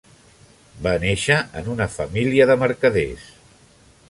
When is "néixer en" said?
1.03-1.69